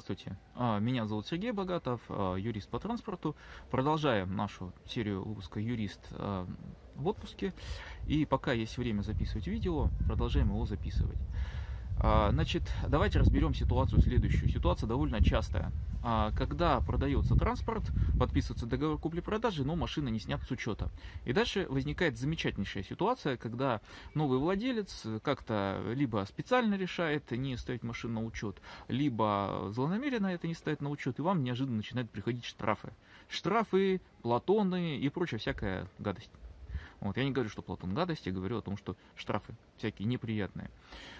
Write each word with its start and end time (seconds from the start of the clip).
Здравствуйте, 0.00 0.38
А, 0.54 0.78
меня 0.78 1.06
зовут 1.06 1.26
Сергей 1.26 1.52
Богатов, 1.52 2.00
а, 2.08 2.34
юрист 2.36 2.70
по 2.70 2.78
транспорту. 2.78 3.36
Продолжаем 3.70 4.34
нашу 4.34 4.72
серию 4.86 5.22
выпуска 5.22 5.60
«Юрист 5.60 6.00
а, 6.12 6.46
в 6.96 7.06
отпуске». 7.06 7.52
И 8.06 8.24
пока 8.24 8.54
есть 8.54 8.78
время 8.78 9.02
записывать 9.02 9.46
видео, 9.46 9.90
продолжаем 10.06 10.48
его 10.48 10.64
записывать. 10.64 11.18
Значит, 11.98 12.62
давайте 12.88 13.18
разберем 13.18 13.52
ситуацию 13.52 14.00
следующую. 14.00 14.48
Ситуация 14.48 14.86
довольно 14.86 15.22
частая. 15.22 15.70
А, 16.02 16.32
Когда 16.32 16.80
продается 16.80 17.34
транспорт, 17.34 17.84
подписывается 18.18 18.66
договор 18.66 18.98
купли-продажи, 18.98 19.64
но 19.64 19.76
машина 19.76 20.08
не 20.08 20.18
снята 20.18 20.44
с 20.44 20.50
учета. 20.50 20.90
И 21.24 21.32
дальше 21.32 21.66
возникает 21.68 22.18
замечательнейшая 22.18 22.82
ситуация, 22.82 23.36
когда 23.36 23.80
новый 24.14 24.38
владелец 24.38 25.06
как-то 25.22 25.82
либо 25.94 26.24
специально 26.28 26.74
решает 26.74 27.30
не 27.32 27.56
ставить 27.56 27.82
машину 27.82 28.20
на 28.20 28.26
учет, 28.26 28.60
либо 28.88 29.70
злонамеренно 29.74 30.28
это 30.28 30.46
не 30.46 30.54
ставит 30.54 30.80
на 30.80 30.88
учет, 30.88 31.18
и 31.18 31.22
вам 31.22 31.44
неожиданно 31.44 31.76
начинают 31.76 32.10
приходить 32.10 32.44
штрафы. 32.44 32.92
Штрафы, 33.28 34.00
платоны 34.22 34.96
и 34.98 35.08
прочая 35.10 35.38
всякая 35.38 35.86
гадость. 35.98 36.30
Вот, 37.00 37.16
я 37.16 37.24
не 37.24 37.30
говорю, 37.30 37.48
что 37.48 37.62
Платон 37.62 37.94
гадость, 37.94 38.26
я 38.26 38.32
говорю 38.32 38.58
о 38.58 38.62
том, 38.62 38.76
что 38.76 38.96
штрафы 39.16 39.54
всякие 39.76 40.06
неприятные. 40.06 40.70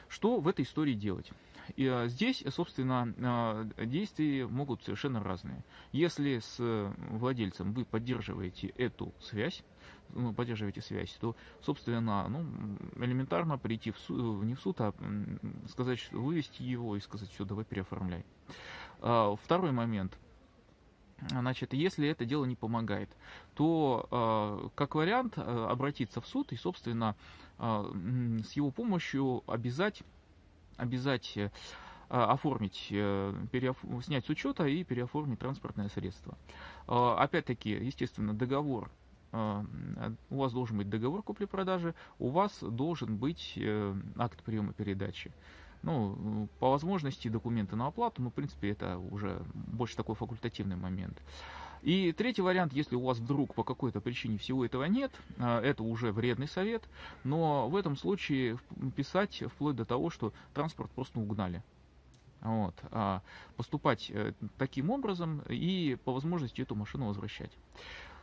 Что 0.08 0.40
в 0.40 0.48
этой 0.48 0.64
истории 0.64 0.94
делать? 0.94 1.30
И 1.76 1.86
а, 1.86 2.08
здесь, 2.08 2.44
собственно, 2.50 3.14
а, 3.22 3.64
действия 3.86 4.46
могут 4.46 4.82
совершенно 4.82 5.22
разные. 5.22 5.64
Если 5.92 6.40
с 6.40 6.92
владельцем 7.10 7.72
вы 7.72 7.84
поддерживаете 7.84 8.68
эту 8.68 9.14
связь, 9.20 9.62
ну, 10.10 10.34
поддерживаете 10.34 10.82
связь, 10.82 11.16
то, 11.20 11.36
собственно, 11.62 12.28
ну, 12.28 12.44
элементарно 12.96 13.56
прийти 13.58 13.92
в 13.92 13.98
суд, 13.98 14.42
не 14.44 14.54
в 14.54 14.60
суд, 14.60 14.80
а 14.80 14.92
сказать, 15.68 16.12
вывести 16.12 16.62
его 16.62 16.96
и 16.96 17.00
сказать, 17.00 17.30
все, 17.30 17.44
давай 17.44 17.65
переоформляй. 17.65 18.24
А, 19.00 19.34
второй 19.37 19.72
момент– 19.72 20.18
Значит, 21.29 21.74
если 21.74 22.09
это 22.09 22.24
дело 22.24 22.45
не 22.45 22.57
помогает, 22.57 23.10
то 23.54 24.09
э, 24.10 24.68
как 24.74 24.95
вариант 24.95 25.35
э, 25.37 25.66
обратиться 25.71 26.21
в 26.21 26.27
суд 26.27 26.52
и, 26.52 26.57
собственно, 26.57 27.15
э, 27.59 27.93
с 28.45 28.52
его 28.52 28.71
помощью 28.71 29.43
обязать, 29.46 30.02
обязать 30.77 31.38
оформить, 32.09 32.88
переоф... 32.88 33.77
снять 34.02 34.27
с 34.27 34.29
учета 34.29 34.66
и 34.66 34.82
переоформить 34.82 35.38
транспортное 35.38 35.88
средство. 35.90 36.37
Опять-таки, 36.88 37.71
естественно, 37.71 38.34
договор 38.34 38.90
у 39.30 40.37
вас 40.37 40.52
должен 40.52 40.79
быть 40.79 40.90
договор 40.90 41.23
купли-продажи, 41.23 41.95
у 42.18 42.30
вас 42.30 42.59
должен 42.62 43.16
быть 43.16 43.57
акт 44.16 44.43
приема 44.43 44.73
передачи 44.73 45.30
ну, 45.82 46.48
по 46.59 46.70
возможности 46.70 47.28
документы 47.28 47.76
на 47.76 47.86
оплату, 47.86 48.23
ну, 48.23 48.30
в 48.30 48.34
принципе, 48.34 48.70
это 48.70 48.98
уже 48.98 49.42
больше 49.54 49.96
такой 49.96 50.14
факультативный 50.14 50.76
момент. 50.76 51.20
И 51.82 52.12
третий 52.12 52.42
вариант, 52.42 52.74
если 52.74 52.95
у 52.95 53.04
вас 53.04 53.18
вдруг 53.18 53.54
по 53.54 53.64
какой-то 53.64 54.00
причине 54.00 54.37
всего 54.37 54.64
этого 54.64 54.84
нет, 54.84 55.12
а, 55.38 55.62
это 55.62 55.82
уже 55.82 56.12
вредный 56.12 56.46
совет, 56.46 56.88
но 57.24 57.68
в 57.68 57.76
этом 57.76 57.96
случае 57.96 58.59
писать 58.96 59.42
вплоть 59.46 59.76
до 59.76 59.87
того, 59.87 60.10
что 60.10 60.32
транспорт 60.52 60.90
просто 60.90 61.18
угнали. 61.20 61.62
Вот, 62.42 62.74
а 62.90 63.22
поступать 63.56 64.10
э, 64.10 64.32
таким 64.56 64.88
образом 64.88 65.42
и 65.48 65.98
по 66.04 66.12
возможности 66.12 66.62
эту 66.62 66.75
машину 66.75 67.06
возвращать. 67.06 67.50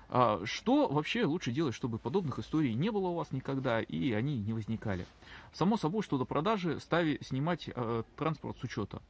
А 0.10 0.42
что 0.46 0.88
вообще 0.88 1.26
лучше 1.26 1.52
делать, 1.52 1.76
чтобы 1.76 2.00
подобных 2.00 2.40
историй 2.40 2.74
не 2.74 2.92
было 2.92 3.10
у 3.10 3.16
вас 3.16 3.32
никогда 3.32 3.82
и 3.82 4.14
они 4.14 4.38
не 4.38 4.54
возникали? 4.54 5.06
Само 5.54 5.78
собой, 5.78 6.04
что 6.04 6.18
до 6.18 6.26
продажи 6.26 6.80
стави, 6.80 7.20
снимать 7.22 7.70
э, 7.74 8.04
транспорт 8.16 8.58
с 8.58 8.64
учета. 8.64 9.02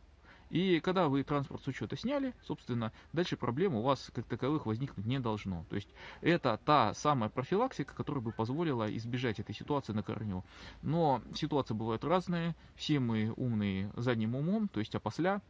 И 0.50 0.80
когда 0.80 1.10
вы 1.10 1.24
транспорт 1.24 1.62
с 1.62 1.68
учета 1.68 1.98
сняли, 1.98 2.34
собственно, 2.42 2.94
дальше 3.12 3.36
проблем 3.36 3.76
у 3.76 3.82
вас 3.82 4.10
как 4.14 4.26
таковых 4.26 4.66
возникнуть 4.66 5.06
не 5.06 5.20
должно. 5.20 5.66
То 5.70 5.76
есть 5.76 5.90
это 6.22 6.60
та 6.64 6.94
самая 6.94 7.30
профилактика, 7.30 7.94
которая 7.94 8.24
бы 8.24 8.32
позволила 8.32 8.96
избежать 8.96 9.40
этой 9.40 9.54
ситуации 9.54 9.94
на 9.94 10.04
корню. 10.04 10.46
Но 10.82 11.22
ситуации 11.36 11.74
бывают 11.74 12.04
разные, 12.06 12.56
все 12.76 13.00
мы 13.00 13.34
умные 13.36 13.92
задним 13.96 14.36
умом, 14.36 14.70
то 14.70 14.80
есть 14.80 14.96
опосля, 14.96 15.42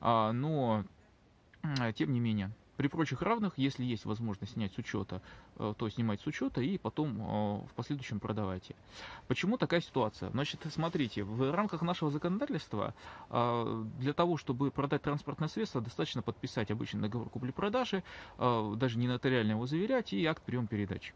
а, 0.00 0.32
но 0.32 0.84
тем 1.94 2.12
не 2.12 2.20
менее 2.20 2.50
при 2.82 2.88
прочих 2.88 3.22
равных, 3.22 3.52
если 3.58 3.84
есть 3.84 4.04
возможность 4.04 4.54
снять 4.54 4.74
с 4.74 4.78
учета, 4.78 5.22
э, 5.56 5.72
то 5.78 5.88
снимать 5.88 6.20
с 6.20 6.26
учета 6.26 6.60
и 6.60 6.78
потом 6.78 7.16
э, 7.20 7.66
в 7.68 7.74
последующем 7.76 8.18
продавайте. 8.18 8.74
Почему 9.28 9.56
такая 9.56 9.80
ситуация? 9.80 10.30
Значит, 10.30 10.66
смотрите, 10.68 11.22
в 11.22 11.54
рамках 11.54 11.82
нашего 11.82 12.10
законодательства 12.10 12.92
э, 13.30 13.84
для 14.00 14.12
того, 14.14 14.36
чтобы 14.36 14.72
продать 14.72 15.02
транспортное 15.02 15.48
средство, 15.48 15.80
достаточно 15.80 16.22
подписать 16.22 16.72
обычный 16.72 17.02
договор 17.02 17.28
купли-продажи, 17.28 18.02
даже 18.38 18.98
не 18.98 19.06
нотариально 19.06 19.52
его 19.52 19.66
заверять 19.66 20.12
и 20.12 20.26
акт 20.26 20.42
прием 20.42 20.66
передачи. 20.66 21.14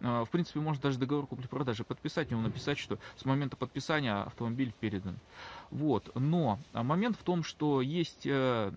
В 0.00 0.28
принципе, 0.30 0.60
можно 0.60 0.82
даже 0.82 0.98
договор 0.98 1.26
купли-продажи 1.26 1.84
подписать, 1.84 2.30
него 2.30 2.40
написать, 2.40 2.78
что 2.78 2.98
с 3.16 3.24
момента 3.24 3.56
подписания 3.56 4.14
автомобиль 4.14 4.72
передан. 4.78 5.18
Вот. 5.70 6.10
Но 6.14 6.58
а, 6.72 6.82
момент 6.82 7.16
в 7.16 7.22
том, 7.22 7.42
что 7.42 7.82
есть 7.82 8.22
э, 8.24 8.72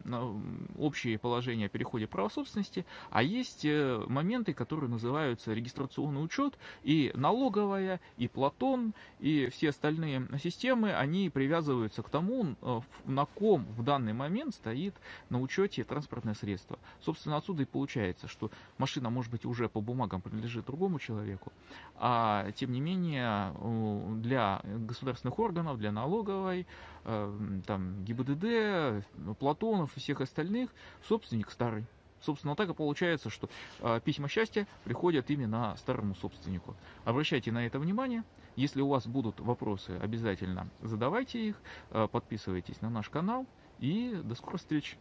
общие 0.77 1.17
положения 1.17 1.67
о 1.67 1.69
переходе 1.69 2.07
права 2.07 2.29
собственности, 2.29 2.85
а 3.09 3.23
есть 3.23 3.63
э, 3.63 4.03
моменты, 4.07 4.53
которые 4.53 4.89
называются 4.89 5.53
регистрационный 5.53 6.23
учет, 6.23 6.57
и 6.83 7.11
налоговая, 7.15 8.01
и 8.17 8.27
Платон, 8.27 8.93
и 9.19 9.47
все 9.49 9.69
остальные 9.69 10.27
системы, 10.43 10.93
они 10.93 11.29
привязываются 11.29 12.03
к 12.03 12.09
тому, 12.09 12.55
э, 12.61 12.81
на 13.05 13.25
ком 13.25 13.65
в 13.77 13.83
данный 13.83 14.13
момент 14.13 14.55
стоит 14.55 14.95
на 15.29 15.39
учете 15.39 15.83
транспортное 15.83 16.33
средство. 16.33 16.77
Собственно, 17.01 17.37
отсюда 17.37 17.63
и 17.63 17.65
получается, 17.65 18.27
что 18.27 18.51
машина, 18.77 19.09
может 19.09 19.31
быть, 19.31 19.45
уже 19.45 19.69
по 19.69 19.79
бумагам 19.79 20.21
принадлежит 20.21 20.65
другому 20.65 20.99
человеку, 20.99 21.10
а 22.03 22.51
тем 22.53 22.71
не 22.71 22.81
менее 22.81 23.53
для 24.21 24.61
государственных 24.63 25.37
органов, 25.37 25.77
для 25.77 25.91
налоговой, 25.91 26.65
Э, 27.03 27.59
там, 27.65 28.03
ГИБДД, 28.03 29.05
Платонов 29.39 29.95
и 29.97 29.99
всех 29.99 30.21
остальных, 30.21 30.69
собственник 31.07 31.49
старый. 31.49 31.85
Собственно, 32.21 32.55
так 32.55 32.69
и 32.69 32.73
получается, 32.73 33.31
что 33.31 33.49
э, 33.79 33.99
письма 34.03 34.27
счастья 34.27 34.67
приходят 34.83 35.31
именно 35.31 35.75
старому 35.77 36.13
собственнику. 36.13 36.75
Обращайте 37.03 37.51
на 37.51 37.65
это 37.65 37.79
внимание. 37.79 38.23
Если 38.55 38.81
у 38.81 38.87
вас 38.87 39.07
будут 39.07 39.39
вопросы, 39.39 39.97
обязательно 39.99 40.69
задавайте 40.81 41.43
их, 41.43 41.55
э, 41.89 42.07
подписывайтесь 42.11 42.81
на 42.81 42.91
наш 42.91 43.09
канал 43.09 43.47
и 43.79 44.19
до 44.23 44.35
скорых 44.35 44.61
встреч. 44.61 44.97